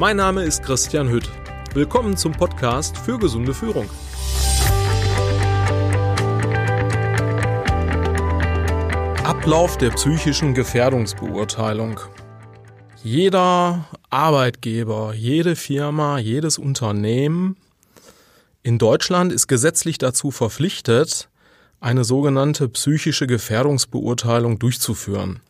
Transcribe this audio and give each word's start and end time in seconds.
Mein 0.00 0.16
Name 0.16 0.44
ist 0.44 0.62
Christian 0.62 1.10
Hütt. 1.10 1.28
Willkommen 1.74 2.16
zum 2.16 2.32
Podcast 2.32 2.96
für 2.96 3.18
gesunde 3.18 3.52
Führung. 3.52 3.84
Ablauf 9.24 9.76
der 9.76 9.90
psychischen 9.90 10.54
Gefährdungsbeurteilung. 10.54 12.00
Jeder 13.04 13.90
Arbeitgeber, 14.08 15.12
jede 15.12 15.54
Firma, 15.54 16.18
jedes 16.18 16.56
Unternehmen 16.56 17.58
in 18.62 18.78
Deutschland 18.78 19.34
ist 19.34 19.48
gesetzlich 19.48 19.98
dazu 19.98 20.30
verpflichtet, 20.30 21.28
eine 21.78 22.04
sogenannte 22.04 22.70
psychische 22.70 23.26
Gefährdungsbeurteilung 23.26 24.58
durchzuführen. 24.58 25.40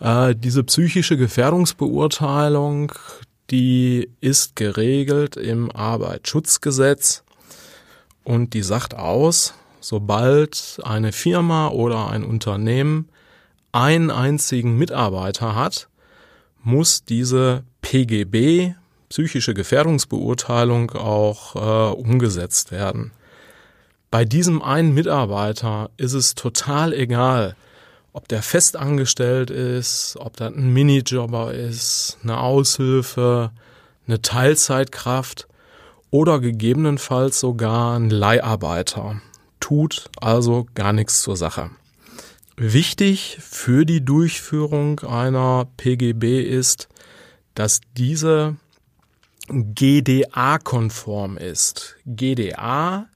Äh, 0.00 0.34
diese 0.36 0.64
psychische 0.64 1.16
Gefährdungsbeurteilung, 1.16 2.92
die 3.50 4.10
ist 4.20 4.56
geregelt 4.56 5.36
im 5.36 5.70
Arbeitsschutzgesetz 5.70 7.24
und 8.24 8.54
die 8.54 8.62
sagt 8.62 8.94
aus, 8.94 9.54
sobald 9.80 10.78
eine 10.84 11.12
Firma 11.12 11.68
oder 11.68 12.08
ein 12.08 12.24
Unternehmen 12.24 13.08
einen 13.72 14.10
einzigen 14.10 14.76
Mitarbeiter 14.76 15.54
hat, 15.54 15.88
muss 16.62 17.04
diese 17.04 17.64
PGB, 17.82 18.74
psychische 19.08 19.54
Gefährdungsbeurteilung, 19.54 20.92
auch 20.92 21.56
äh, 21.56 21.94
umgesetzt 21.94 22.70
werden. 22.70 23.12
Bei 24.10 24.24
diesem 24.24 24.62
einen 24.62 24.92
Mitarbeiter 24.92 25.90
ist 25.96 26.12
es 26.12 26.34
total 26.34 26.92
egal, 26.92 27.56
ob 28.20 28.28
der 28.28 28.42
festangestellt 28.42 29.48
ist, 29.48 30.18
ob 30.20 30.36
das 30.36 30.52
ein 30.52 30.74
Minijobber 30.74 31.54
ist, 31.54 32.18
eine 32.22 32.38
Aushilfe, 32.38 33.50
eine 34.06 34.20
Teilzeitkraft 34.20 35.48
oder 36.10 36.38
gegebenenfalls 36.38 37.40
sogar 37.40 37.98
ein 37.98 38.10
Leiharbeiter. 38.10 39.22
Tut 39.58 40.10
also 40.20 40.66
gar 40.74 40.92
nichts 40.92 41.22
zur 41.22 41.38
Sache. 41.38 41.70
Wichtig 42.58 43.38
für 43.40 43.86
die 43.86 44.04
Durchführung 44.04 45.00
einer 45.00 45.66
PGB 45.78 46.42
ist, 46.42 46.90
dass 47.54 47.80
diese 47.96 48.56
GDA-konform 49.48 51.38
ist. 51.38 51.96
GDA 52.04 53.06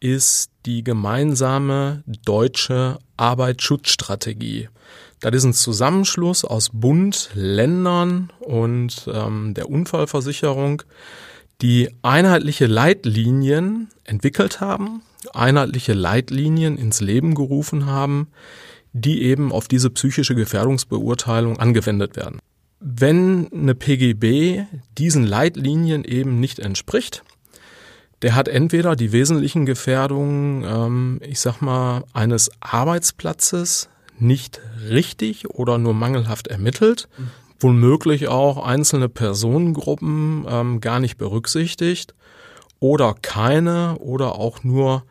ist 0.00 0.50
die 0.66 0.82
gemeinsame 0.82 2.02
deutsche 2.24 2.98
Arbeitsschutzstrategie. 3.16 4.68
Das 5.20 5.34
ist 5.34 5.44
ein 5.44 5.52
Zusammenschluss 5.52 6.44
aus 6.44 6.70
Bund, 6.72 7.30
Ländern 7.34 8.32
und 8.40 9.08
ähm, 9.12 9.52
der 9.52 9.68
Unfallversicherung, 9.68 10.82
die 11.60 11.90
einheitliche 12.00 12.66
Leitlinien 12.66 13.88
entwickelt 14.04 14.62
haben, 14.62 15.02
einheitliche 15.34 15.92
Leitlinien 15.92 16.78
ins 16.78 17.02
Leben 17.02 17.34
gerufen 17.34 17.84
haben, 17.84 18.28
die 18.94 19.22
eben 19.22 19.52
auf 19.52 19.68
diese 19.68 19.90
psychische 19.90 20.34
Gefährdungsbeurteilung 20.34 21.58
angewendet 21.58 22.16
werden. 22.16 22.40
Wenn 22.80 23.52
eine 23.52 23.74
PGB 23.74 24.64
diesen 24.96 25.24
Leitlinien 25.26 26.02
eben 26.04 26.40
nicht 26.40 26.58
entspricht, 26.58 27.22
der 28.22 28.34
hat 28.34 28.48
entweder 28.48 28.96
die 28.96 29.12
wesentlichen 29.12 29.66
Gefährdungen, 29.66 30.64
ähm, 30.64 31.20
ich 31.22 31.40
sag 31.40 31.60
mal, 31.60 32.04
eines 32.12 32.50
Arbeitsplatzes 32.60 33.88
nicht 34.18 34.60
richtig 34.88 35.50
oder 35.50 35.78
nur 35.78 35.94
mangelhaft 35.94 36.48
ermittelt, 36.48 37.08
mhm. 37.16 37.30
womöglich 37.58 38.28
auch 38.28 38.64
einzelne 38.64 39.08
Personengruppen 39.08 40.44
ähm, 40.48 40.80
gar 40.80 41.00
nicht 41.00 41.16
berücksichtigt 41.16 42.14
oder 42.78 43.14
keine 43.14 43.96
oder 43.98 44.34
auch 44.36 44.62
nur 44.64 45.04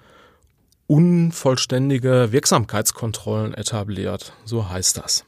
unvollständige 0.87 2.31
Wirksamkeitskontrollen 2.31 3.53
etabliert. 3.53 4.33
So 4.45 4.69
heißt 4.69 4.97
das. 4.97 5.23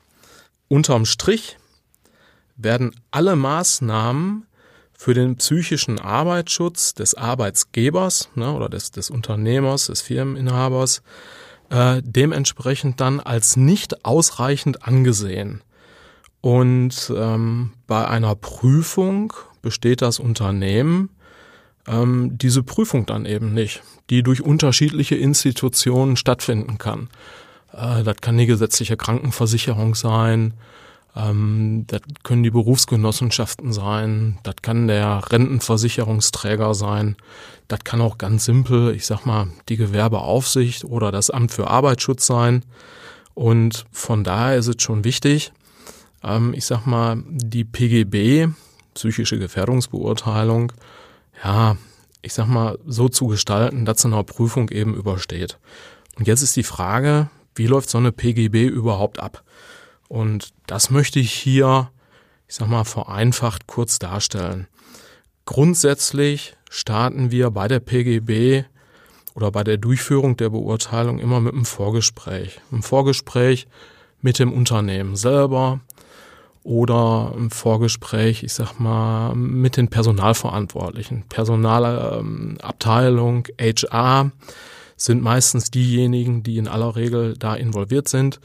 Unterm 0.68 1.06
Strich 1.06 1.58
werden 2.56 2.92
alle 3.12 3.36
Maßnahmen 3.36 4.46
für 5.02 5.16
den 5.16 5.36
psychischen 5.38 6.00
Arbeitsschutz 6.00 6.94
des 6.94 7.16
Arbeitsgebers 7.16 8.30
ne, 8.36 8.54
oder 8.54 8.70
des, 8.70 8.92
des 8.92 9.10
Unternehmers, 9.10 9.88
des 9.88 10.02
Firmeninhabers 10.02 11.02
äh, 11.72 12.04
dementsprechend 12.06 13.02
dann 13.02 13.20
als 13.20 13.58
nicht 13.58 14.06
ausreichend 14.06 14.86
angesehen. 14.88 15.64
Und 16.42 17.12
ähm, 17.18 17.72
bei 17.88 18.08
einer 18.08 18.36
Prüfung 18.36 19.34
besteht 19.64 20.04
das 20.04 20.20
Unternehmen 20.20 21.10
ähm, 21.88 22.38
diese 22.38 22.62
Prüfung 22.62 23.08
dann 23.08 23.26
eben 23.26 23.56
nicht, 23.56 23.82
die 24.12 24.22
durch 24.22 24.44
unterschiedliche 24.44 25.16
Institutionen 25.16 26.16
stattfinden 26.16 26.78
kann. 26.78 27.10
Äh, 27.74 28.04
das 28.04 28.18
kann 28.22 28.38
die 28.38 28.46
gesetzliche 28.46 28.98
Krankenversicherung 28.98 29.96
sein, 29.96 30.54
ähm, 31.16 31.86
das 31.88 32.02
können 32.24 32.44
die 32.44 32.52
Berufsgenossenschaften 32.52 33.74
sein, 33.74 34.40
das 34.44 34.56
kann 34.62 34.88
der 34.88 35.32
Rentenversicherungsträger 35.32 36.74
sein, 36.74 37.18
das 37.68 37.84
kann 37.84 38.02
auch 38.02 38.18
ganz 38.18 38.46
simpel, 38.46 38.96
ich 38.96 39.06
sag 39.06 39.26
mal, 39.26 39.48
die 39.70 39.78
Gewerbeaufsicht 39.78 40.86
oder 40.86 41.12
das 41.12 41.30
Amt 41.30 41.52
für 41.52 41.68
Arbeitsschutz 41.68 42.26
sein. 42.26 42.64
Und 43.34 43.86
von 43.92 44.24
daher 44.24 44.58
ist 44.58 44.68
es 44.68 44.82
schon 44.82 45.04
wichtig, 45.04 45.54
ähm, 46.24 46.54
ich 46.54 46.66
sag 46.66 46.86
mal, 46.86 47.24
die 47.28 47.64
PGB, 47.64 48.50
psychische 48.94 49.40
Gefährdungsbeurteilung, 49.40 50.74
ja, 51.44 51.78
ich 52.22 52.34
sag 52.34 52.48
mal, 52.48 52.78
so 52.86 53.10
zu 53.10 53.28
gestalten, 53.28 53.86
dass 53.86 54.02
sie 54.02 54.08
einer 54.08 54.24
Prüfung 54.24 54.70
eben 54.70 54.94
übersteht. 54.94 55.58
Und 56.18 56.28
jetzt 56.28 56.42
ist 56.42 56.56
die 56.56 56.64
Frage, 56.64 57.30
wie 57.56 57.68
läuft 57.68 57.90
so 57.90 57.98
eine 57.98 58.12
PGB 58.12 58.68
überhaupt 58.68 59.20
ab? 59.20 59.44
Und 60.12 60.50
das 60.68 60.90
möchte 60.90 61.22
ich 61.22 61.32
hier, 61.32 61.90
ich 62.46 62.56
sag 62.56 62.68
mal, 62.68 62.84
vereinfacht 62.84 63.66
kurz 63.66 63.98
darstellen. 63.98 64.68
Grundsätzlich 65.46 66.58
starten 66.70 67.32
wir 67.32 67.50
bei 67.50 67.70
der 67.70 67.80
PGB 67.80 68.66
oder 69.36 69.52
bei 69.52 69.64
der 69.64 69.78
Durchführung 69.78 70.36
der 70.36 70.50
Beurteilung 70.50 71.18
immer 71.18 71.40
mit 71.40 71.54
einem 71.54 71.64
Vorgespräch. 71.64 72.60
Ein 72.74 72.82
Vorgespräch 72.82 73.68
mit 74.20 74.38
dem 74.38 74.52
Unternehmen 74.52 75.16
selber 75.16 75.80
oder 76.62 77.34
ein 77.34 77.50
Vorgespräch, 77.50 78.44
ich 78.44 78.52
sag 78.52 78.82
mal, 78.82 79.34
mit 79.34 79.78
den 79.78 79.88
Personalverantwortlichen. 79.88 81.24
Personalabteilung, 81.30 83.48
HR 83.58 84.32
sind 85.06 85.22
meistens 85.22 85.72
diejenigen, 85.72 86.44
die 86.44 86.58
in 86.58 86.68
aller 86.68 86.96
Regel 86.96 87.36
da 87.38 87.56
involviert 87.56 88.08
sind 88.08 88.40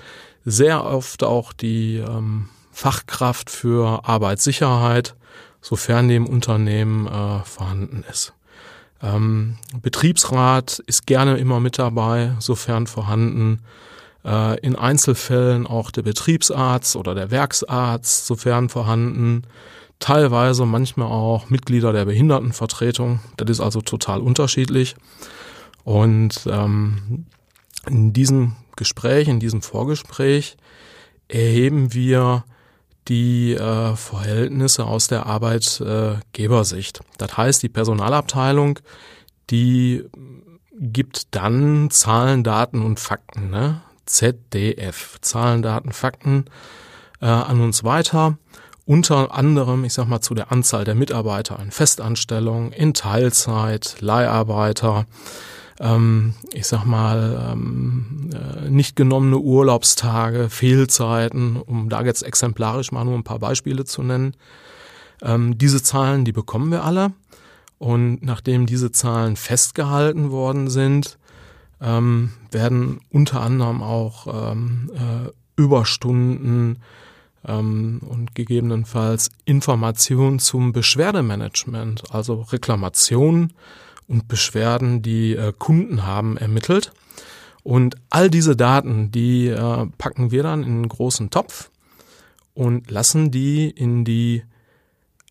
sehr 0.46 0.84
oft 0.84 1.24
auch 1.24 1.52
die 1.52 1.96
ähm, 1.96 2.48
Fachkraft 2.72 3.50
für 3.50 4.08
Arbeitssicherheit, 4.08 5.16
sofern 5.60 6.08
dem 6.08 6.26
Unternehmen 6.26 7.06
äh, 7.06 7.40
vorhanden 7.44 8.04
ist. 8.10 8.32
Ähm, 9.02 9.58
Betriebsrat 9.82 10.78
ist 10.86 11.06
gerne 11.06 11.36
immer 11.36 11.60
mit 11.60 11.78
dabei, 11.78 12.32
sofern 12.38 12.86
vorhanden. 12.86 13.60
Äh, 14.24 14.60
in 14.60 14.76
Einzelfällen 14.76 15.66
auch 15.66 15.90
der 15.90 16.02
Betriebsarzt 16.02 16.94
oder 16.94 17.14
der 17.14 17.30
Werksarzt, 17.32 18.26
sofern 18.26 18.68
vorhanden. 18.68 19.42
Teilweise 19.98 20.64
manchmal 20.64 21.08
auch 21.08 21.50
Mitglieder 21.50 21.92
der 21.92 22.04
Behindertenvertretung. 22.04 23.18
Das 23.36 23.50
ist 23.50 23.60
also 23.60 23.80
total 23.80 24.20
unterschiedlich. 24.20 24.94
Und 25.86 26.48
ähm, 26.50 27.26
in 27.86 28.12
diesem 28.12 28.56
Gespräch, 28.74 29.28
in 29.28 29.38
diesem 29.38 29.62
Vorgespräch 29.62 30.56
erheben 31.28 31.94
wir 31.94 32.44
die 33.06 33.54
äh, 33.54 33.94
Verhältnisse 33.94 34.84
aus 34.84 35.06
der 35.06 35.26
Arbeitgebersicht. 35.26 37.02
Das 37.18 37.36
heißt, 37.36 37.62
die 37.62 37.68
Personalabteilung, 37.68 38.80
die 39.48 40.02
gibt 40.72 41.32
dann 41.36 41.88
Zahlen, 41.90 42.42
Daten 42.42 42.82
und 42.82 42.98
Fakten, 42.98 43.50
ne? 43.50 43.80
ZDF, 44.06 45.20
Zahlen, 45.20 45.62
Daten, 45.62 45.92
Fakten 45.92 46.46
äh, 47.20 47.26
an 47.26 47.60
uns 47.60 47.84
weiter. 47.84 48.38
Unter 48.86 49.32
anderem, 49.32 49.84
ich 49.84 49.92
sag 49.92 50.08
mal, 50.08 50.20
zu 50.20 50.34
der 50.34 50.50
Anzahl 50.50 50.82
der 50.82 50.96
Mitarbeiter 50.96 51.60
in 51.60 51.70
Festanstellung, 51.70 52.72
in 52.72 52.92
Teilzeit, 52.92 53.98
Leiharbeiter, 54.00 55.06
ähm, 55.80 56.34
ich 56.52 56.66
sag 56.66 56.84
mal, 56.84 57.50
ähm, 57.52 58.30
äh, 58.32 58.70
nicht 58.70 58.96
genommene 58.96 59.38
Urlaubstage, 59.38 60.48
Fehlzeiten, 60.48 61.56
um 61.56 61.88
da 61.88 62.02
jetzt 62.02 62.22
exemplarisch 62.22 62.92
mal 62.92 63.04
nur 63.04 63.14
ein 63.14 63.24
paar 63.24 63.38
Beispiele 63.38 63.84
zu 63.84 64.02
nennen. 64.02 64.34
Ähm, 65.22 65.58
diese 65.58 65.82
Zahlen, 65.82 66.24
die 66.24 66.32
bekommen 66.32 66.70
wir 66.70 66.84
alle. 66.84 67.12
Und 67.78 68.22
nachdem 68.22 68.66
diese 68.66 68.90
Zahlen 68.90 69.36
festgehalten 69.36 70.30
worden 70.30 70.70
sind, 70.70 71.18
ähm, 71.80 72.32
werden 72.50 73.00
unter 73.10 73.42
anderem 73.42 73.82
auch 73.82 74.52
ähm, 74.52 74.90
äh, 74.94 75.30
Überstunden, 75.60 76.78
ähm, 77.46 78.00
und 78.06 78.34
gegebenenfalls 78.34 79.30
Informationen 79.44 80.38
zum 80.38 80.72
Beschwerdemanagement, 80.72 82.12
also 82.12 82.42
Reklamationen 82.42 83.52
und 84.08 84.28
Beschwerden, 84.28 85.02
die 85.02 85.34
äh, 85.34 85.52
Kunden 85.56 86.04
haben, 86.04 86.36
ermittelt. 86.36 86.92
Und 87.62 87.96
all 88.10 88.30
diese 88.30 88.56
Daten, 88.56 89.10
die 89.10 89.48
äh, 89.48 89.86
packen 89.98 90.30
wir 90.30 90.42
dann 90.42 90.62
in 90.62 90.68
einen 90.68 90.88
großen 90.88 91.30
Topf 91.30 91.70
und 92.54 92.90
lassen 92.90 93.30
die 93.30 93.68
in 93.68 94.04
die 94.04 94.44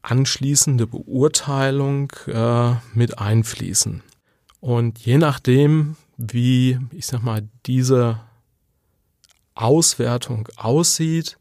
anschließende 0.01 0.85
Beurteilung 0.85 2.11
äh, 2.27 2.73
mit 2.93 3.19
einfließen. 3.19 4.03
Und 4.59 4.99
je 4.99 5.17
nachdem, 5.17 5.95
wie, 6.17 6.79
ich 6.91 7.07
sag 7.07 7.23
mal, 7.23 7.47
diese 7.65 8.19
Auswertung 9.55 10.47
aussieht, 10.57 11.37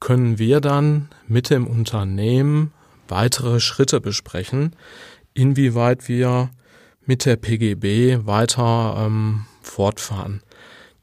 können 0.00 0.38
wir 0.38 0.60
dann 0.60 1.08
mit 1.26 1.50
dem 1.50 1.66
Unternehmen 1.66 2.72
weitere 3.08 3.60
Schritte 3.60 4.00
besprechen, 4.00 4.76
inwieweit 5.32 6.08
wir 6.08 6.50
mit 7.06 7.24
der 7.24 7.36
PGB 7.36 8.26
weiter 8.26 9.06
ähm, 9.06 9.46
fortfahren. 9.62 10.42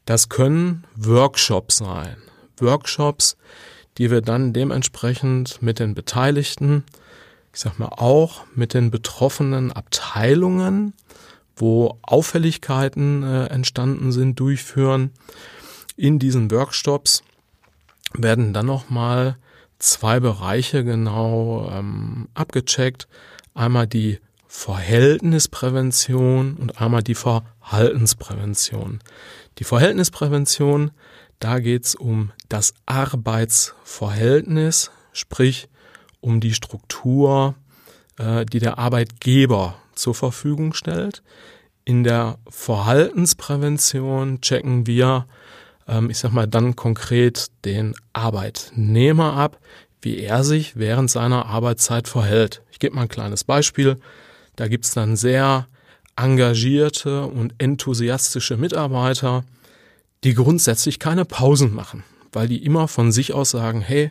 Das 0.04 0.28
können 0.28 0.84
Workshops 0.96 1.78
sein. 1.78 2.16
Workshops, 2.58 3.36
die 3.98 4.10
wir 4.10 4.20
dann 4.20 4.52
dementsprechend 4.52 5.62
mit 5.62 5.78
den 5.78 5.94
Beteiligten, 5.94 6.84
ich 7.52 7.60
sag 7.60 7.78
mal 7.78 7.88
auch 7.88 8.44
mit 8.54 8.74
den 8.74 8.90
betroffenen 8.90 9.72
Abteilungen, 9.72 10.92
wo 11.56 11.98
Auffälligkeiten 12.02 13.22
äh, 13.22 13.46
entstanden 13.46 14.12
sind, 14.12 14.38
durchführen. 14.40 15.12
In 15.96 16.18
diesen 16.18 16.50
Workshops 16.50 17.22
werden 18.12 18.52
dann 18.52 18.66
nochmal 18.66 19.36
zwei 19.78 20.20
Bereiche 20.20 20.84
genau 20.84 21.70
ähm, 21.72 22.28
abgecheckt. 22.34 23.06
Einmal 23.54 23.86
die 23.86 24.18
Verhältnisprävention 24.56 26.54
und 26.54 26.80
einmal 26.80 27.02
die 27.02 27.16
Verhaltensprävention. 27.16 29.00
Die 29.58 29.64
Verhältnisprävention, 29.64 30.92
da 31.40 31.58
geht's 31.58 31.96
um 31.96 32.30
das 32.48 32.72
Arbeitsverhältnis, 32.86 34.92
sprich 35.12 35.68
um 36.20 36.38
die 36.40 36.54
Struktur, 36.54 37.56
äh, 38.16 38.46
die 38.46 38.60
der 38.60 38.78
Arbeitgeber 38.78 39.74
zur 39.96 40.14
Verfügung 40.14 40.72
stellt. 40.72 41.24
In 41.84 42.04
der 42.04 42.38
Verhaltensprävention 42.48 44.40
checken 44.40 44.86
wir, 44.86 45.26
ähm, 45.88 46.10
ich 46.10 46.18
sag 46.18 46.30
mal, 46.30 46.46
dann 46.46 46.76
konkret 46.76 47.48
den 47.64 47.96
Arbeitnehmer 48.12 49.32
ab, 49.34 49.58
wie 50.00 50.20
er 50.20 50.44
sich 50.44 50.76
während 50.76 51.10
seiner 51.10 51.46
Arbeitszeit 51.46 52.06
verhält. 52.06 52.62
Ich 52.70 52.78
gebe 52.78 52.94
mal 52.94 53.02
ein 53.02 53.08
kleines 53.08 53.42
Beispiel. 53.42 53.98
Da 54.56 54.68
gibt's 54.68 54.92
dann 54.92 55.16
sehr 55.16 55.66
engagierte 56.16 57.26
und 57.26 57.54
enthusiastische 57.58 58.56
Mitarbeiter, 58.56 59.44
die 60.22 60.34
grundsätzlich 60.34 60.98
keine 60.98 61.24
Pausen 61.24 61.74
machen, 61.74 62.04
weil 62.32 62.48
die 62.48 62.64
immer 62.64 62.88
von 62.88 63.12
sich 63.12 63.32
aus 63.32 63.50
sagen, 63.50 63.80
hey, 63.80 64.10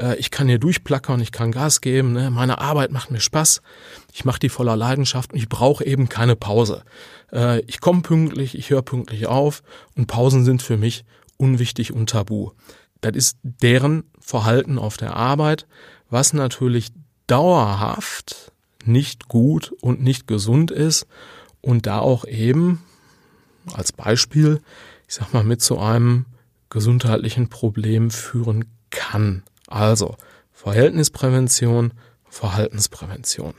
äh, 0.00 0.16
ich 0.16 0.30
kann 0.30 0.48
hier 0.48 0.58
durchplackern, 0.58 1.20
ich 1.20 1.32
kann 1.32 1.52
Gas 1.52 1.80
geben, 1.80 2.12
ne? 2.12 2.30
meine 2.30 2.58
Arbeit 2.58 2.92
macht 2.92 3.10
mir 3.10 3.20
Spaß, 3.20 3.62
ich 4.12 4.24
mache 4.24 4.40
die 4.40 4.48
voller 4.48 4.76
Leidenschaft 4.76 5.32
und 5.32 5.38
ich 5.38 5.48
brauche 5.48 5.84
eben 5.84 6.08
keine 6.08 6.36
Pause. 6.36 6.84
Äh, 7.32 7.60
ich 7.60 7.80
komme 7.80 8.02
pünktlich, 8.02 8.56
ich 8.56 8.70
höre 8.70 8.82
pünktlich 8.82 9.26
auf 9.26 9.62
und 9.96 10.06
Pausen 10.06 10.44
sind 10.44 10.62
für 10.62 10.76
mich 10.76 11.04
unwichtig 11.36 11.92
und 11.92 12.10
tabu. 12.10 12.50
Das 13.00 13.12
ist 13.14 13.38
deren 13.42 14.04
Verhalten 14.20 14.78
auf 14.78 14.96
der 14.96 15.16
Arbeit, 15.16 15.66
was 16.10 16.32
natürlich 16.32 16.88
dauerhaft 17.26 18.52
nicht 18.86 19.28
gut 19.28 19.72
und 19.80 20.02
nicht 20.02 20.26
gesund 20.26 20.70
ist 20.70 21.06
und 21.60 21.86
da 21.86 21.98
auch 21.98 22.24
eben 22.24 22.82
als 23.74 23.92
Beispiel, 23.92 24.60
ich 25.06 25.14
sag 25.14 25.32
mal, 25.32 25.44
mit 25.44 25.62
so 25.62 25.78
einem 25.78 26.26
gesundheitlichen 26.70 27.48
Problem 27.48 28.10
führen 28.10 28.64
kann. 28.90 29.42
Also 29.66 30.16
Verhältnisprävention, 30.52 31.92
Verhaltensprävention. 32.28 33.54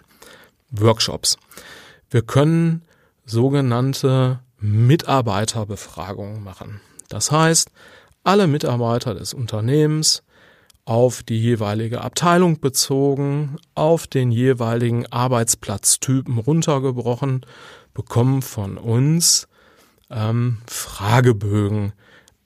Workshops. 0.71 1.38
Wir 2.09 2.21
können 2.21 2.83
sogenannte 3.25 4.39
Mitarbeiterbefragungen 4.59 6.44
machen. 6.44 6.79
Das 7.09 7.31
heißt, 7.31 7.69
alle 8.24 8.47
Mitarbeiter 8.47 9.13
des 9.13 9.33
Unternehmens 9.33 10.24
auf 10.85 11.23
die 11.23 11.39
jeweilige 11.39 12.01
Abteilung 12.01 12.59
bezogen, 12.59 13.57
auf 13.75 14.07
den 14.07 14.31
jeweiligen 14.31 15.05
Arbeitsplatztypen 15.11 16.37
runtergebrochen, 16.37 17.45
bekommen 17.93 18.41
von 18.41 18.77
uns 18.77 19.47
ähm, 20.09 20.57
Fragebögen, 20.67 21.93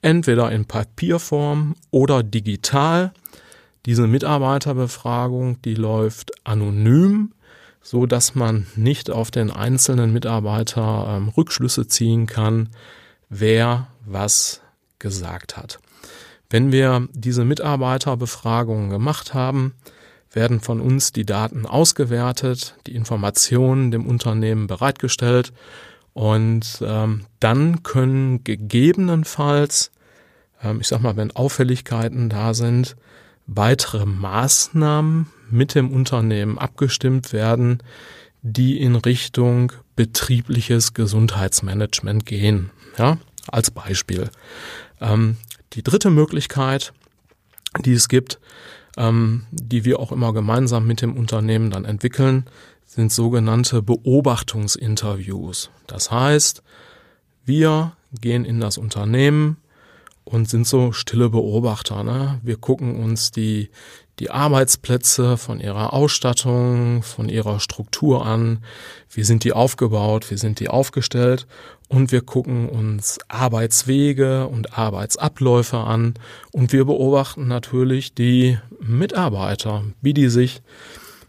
entweder 0.02 0.52
in 0.52 0.66
Papierform 0.66 1.74
oder 1.90 2.22
digital. 2.22 3.12
Diese 3.86 4.06
Mitarbeiterbefragung, 4.06 5.62
die 5.62 5.74
läuft 5.74 6.32
anonym, 6.44 7.32
so 7.80 8.06
dass 8.06 8.34
man 8.34 8.66
nicht 8.74 9.10
auf 9.10 9.30
den 9.30 9.50
einzelnen 9.50 10.12
Mitarbeiter 10.12 11.06
ähm, 11.08 11.28
Rückschlüsse 11.28 11.86
ziehen 11.86 12.26
kann, 12.26 12.70
wer 13.28 13.88
was 14.04 14.60
gesagt 14.98 15.56
hat. 15.56 15.78
Wenn 16.50 16.72
wir 16.72 17.08
diese 17.12 17.44
Mitarbeiterbefragungen 17.44 18.90
gemacht 18.90 19.34
haben, 19.34 19.74
werden 20.30 20.60
von 20.60 20.80
uns 20.80 21.12
die 21.12 21.24
Daten 21.24 21.66
ausgewertet, 21.66 22.76
die 22.86 22.94
Informationen 22.94 23.90
dem 23.90 24.06
Unternehmen 24.06 24.66
bereitgestellt 24.66 25.52
und 26.12 26.78
ähm, 26.82 27.26
dann 27.40 27.82
können 27.82 28.44
gegebenenfalls, 28.44 29.90
ähm, 30.62 30.80
ich 30.80 30.88
sag 30.88 31.00
mal, 31.00 31.16
wenn 31.16 31.34
Auffälligkeiten 31.34 32.28
da 32.28 32.54
sind, 32.54 32.96
weitere 33.46 34.06
Maßnahmen 34.06 35.26
mit 35.50 35.74
dem 35.74 35.90
Unternehmen 35.90 36.58
abgestimmt 36.58 37.32
werden, 37.32 37.82
die 38.42 38.80
in 38.80 38.96
Richtung 38.96 39.72
betriebliches 39.94 40.94
Gesundheitsmanagement 40.94 42.26
gehen. 42.26 42.70
Ja, 42.98 43.18
als 43.48 43.70
Beispiel. 43.70 44.30
Ähm, 45.00 45.36
die 45.76 45.82
dritte 45.82 46.10
Möglichkeit, 46.10 46.92
die 47.84 47.92
es 47.92 48.08
gibt, 48.08 48.40
ähm, 48.96 49.46
die 49.50 49.84
wir 49.84 50.00
auch 50.00 50.10
immer 50.10 50.32
gemeinsam 50.32 50.86
mit 50.86 51.02
dem 51.02 51.16
Unternehmen 51.16 51.70
dann 51.70 51.84
entwickeln, 51.84 52.46
sind 52.84 53.12
sogenannte 53.12 53.82
Beobachtungsinterviews. 53.82 55.70
Das 55.86 56.10
heißt, 56.10 56.62
wir 57.44 57.92
gehen 58.20 58.44
in 58.44 58.58
das 58.58 58.78
Unternehmen 58.78 59.58
und 60.26 60.50
sind 60.50 60.66
so 60.66 60.92
stille 60.92 61.30
Beobachter. 61.30 62.02
Ne? 62.02 62.40
Wir 62.42 62.56
gucken 62.56 62.96
uns 62.96 63.30
die, 63.30 63.70
die 64.18 64.30
Arbeitsplätze 64.30 65.36
von 65.36 65.60
ihrer 65.60 65.92
Ausstattung, 65.92 67.02
von 67.04 67.28
ihrer 67.28 67.60
Struktur 67.60 68.26
an. 68.26 68.64
Wie 69.08 69.22
sind 69.22 69.44
die 69.44 69.52
aufgebaut? 69.52 70.30
Wie 70.30 70.36
sind 70.36 70.58
die 70.58 70.68
aufgestellt? 70.68 71.46
Und 71.88 72.10
wir 72.10 72.22
gucken 72.22 72.68
uns 72.68 73.20
Arbeitswege 73.28 74.48
und 74.48 74.76
Arbeitsabläufe 74.76 75.78
an. 75.78 76.14
Und 76.50 76.72
wir 76.72 76.84
beobachten 76.84 77.46
natürlich 77.46 78.12
die 78.12 78.58
Mitarbeiter, 78.80 79.84
wie 80.02 80.12
die 80.12 80.28
sich, 80.28 80.60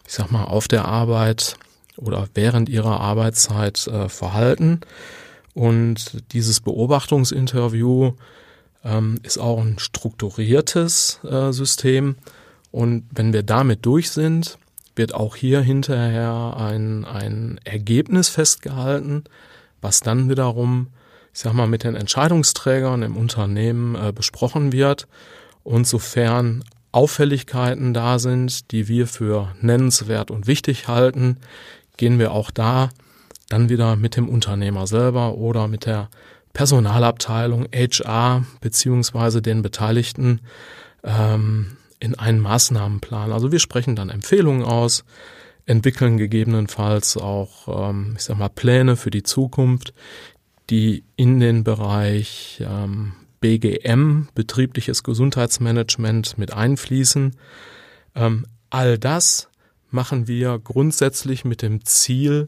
ich 0.07 0.13
sag 0.13 0.31
mal, 0.31 0.45
auf 0.45 0.67
der 0.67 0.85
Arbeit 0.85 1.55
oder 1.97 2.27
während 2.33 2.67
ihrer 2.67 2.99
Arbeitszeit 2.99 3.85
äh, 3.85 4.09
verhalten. 4.09 4.81
Und 5.53 6.33
dieses 6.33 6.61
Beobachtungsinterview 6.61 8.13
ähm, 8.83 9.19
ist 9.23 9.37
auch 9.37 9.59
ein 9.59 9.79
strukturiertes 9.79 11.19
äh, 11.23 11.51
System 11.51 12.15
und 12.71 13.05
wenn 13.11 13.33
wir 13.33 13.43
damit 13.43 13.85
durch 13.85 14.11
sind, 14.11 14.57
wird 14.95 15.13
auch 15.13 15.35
hier 15.35 15.61
hinterher 15.61 16.55
ein, 16.57 17.05
ein 17.05 17.59
Ergebnis 17.63 18.29
festgehalten, 18.29 19.23
was 19.81 20.01
dann 20.01 20.29
wiederum, 20.29 20.87
ich 21.33 21.39
sag 21.39 21.53
mal, 21.53 21.67
mit 21.67 21.83
den 21.83 21.95
Entscheidungsträgern 21.95 23.03
im 23.03 23.15
Unternehmen 23.15 23.95
äh, 23.95 24.11
besprochen 24.11 24.71
wird. 24.73 25.07
Und 25.63 25.85
sofern 25.87 26.63
Auffälligkeiten 26.91 27.93
da 27.93 28.19
sind, 28.19 28.71
die 28.71 28.87
wir 28.87 29.07
für 29.07 29.53
nennenswert 29.61 30.31
und 30.31 30.47
wichtig 30.47 30.87
halten, 30.87 31.37
gehen 31.97 32.19
wir 32.19 32.31
auch 32.31 32.51
da 32.51 32.89
dann 33.49 33.69
wieder 33.69 33.95
mit 33.95 34.17
dem 34.17 34.27
Unternehmer 34.29 34.87
selber 34.87 35.35
oder 35.35 35.67
mit 35.67 35.85
der 35.85 36.09
Personalabteilung, 36.57 37.67
HR 37.71 38.43
beziehungsweise 38.61 39.43
den 39.43 39.61
Beteiligten 39.61 40.41
ähm, 41.03 41.77
in 41.99 42.17
einen 42.17 42.39
Maßnahmenplan. 42.39 43.31
Also 43.31 43.51
wir 43.51 43.59
sprechen 43.59 43.95
dann 43.95 44.09
Empfehlungen 44.09 44.63
aus, 44.63 45.05
entwickeln 45.67 46.17
gegebenenfalls 46.17 47.15
auch, 47.15 47.89
ähm, 47.91 48.15
ich 48.17 48.23
sag 48.23 48.39
mal, 48.39 48.49
Pläne 48.49 48.95
für 48.95 49.11
die 49.11 49.21
Zukunft, 49.21 49.93
die 50.71 51.03
in 51.15 51.39
den 51.39 51.63
Bereich 51.63 52.59
ähm, 52.67 53.13
BGM, 53.39 54.29
betriebliches 54.33 55.03
Gesundheitsmanagement, 55.03 56.39
mit 56.39 56.53
einfließen. 56.53 57.35
Ähm, 58.15 58.47
all 58.71 58.97
das 58.97 59.47
machen 59.91 60.27
wir 60.27 60.57
grundsätzlich 60.57 61.45
mit 61.45 61.61
dem 61.61 61.85
Ziel, 61.85 62.47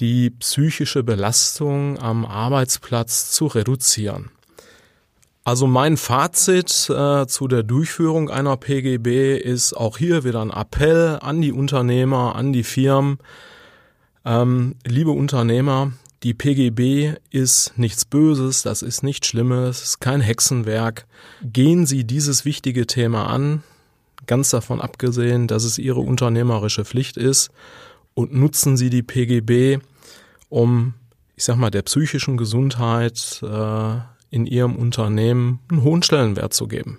die 0.00 0.30
psychische 0.30 1.02
Belastung 1.02 1.98
am 1.98 2.24
Arbeitsplatz 2.24 3.30
zu 3.30 3.46
reduzieren. 3.46 4.30
Also 5.44 5.66
mein 5.66 5.96
Fazit 5.96 6.90
äh, 6.90 7.26
zu 7.26 7.48
der 7.48 7.62
Durchführung 7.62 8.28
einer 8.28 8.56
PGB 8.58 9.38
ist 9.38 9.72
auch 9.72 9.96
hier 9.96 10.22
wieder 10.22 10.42
ein 10.42 10.50
Appell 10.50 11.18
an 11.22 11.40
die 11.40 11.52
Unternehmer, 11.52 12.36
an 12.36 12.52
die 12.52 12.64
Firmen. 12.64 13.18
Ähm, 14.26 14.74
liebe 14.86 15.10
Unternehmer, 15.10 15.92
die 16.22 16.34
PGB 16.34 17.14
ist 17.30 17.78
nichts 17.78 18.04
Böses, 18.04 18.62
das 18.62 18.82
ist 18.82 19.02
nichts 19.02 19.28
Schlimmes, 19.28 19.82
ist 19.82 20.00
kein 20.00 20.20
Hexenwerk. 20.20 21.06
Gehen 21.42 21.86
Sie 21.86 22.04
dieses 22.04 22.44
wichtige 22.44 22.86
Thema 22.86 23.28
an, 23.28 23.62
ganz 24.26 24.50
davon 24.50 24.80
abgesehen, 24.82 25.46
dass 25.46 25.64
es 25.64 25.78
Ihre 25.78 26.00
unternehmerische 26.00 26.84
Pflicht 26.84 27.16
ist, 27.16 27.50
und 28.18 28.34
nutzen 28.34 28.76
Sie 28.76 28.90
die 28.90 29.04
PGB, 29.04 29.78
um, 30.48 30.94
ich 31.36 31.44
sag 31.44 31.54
mal, 31.54 31.70
der 31.70 31.82
psychischen 31.82 32.36
Gesundheit 32.36 33.40
äh, 33.44 33.98
in 34.30 34.44
Ihrem 34.44 34.74
Unternehmen 34.74 35.60
einen 35.70 35.84
hohen 35.84 36.02
Stellenwert 36.02 36.52
zu 36.52 36.66
geben. 36.66 36.98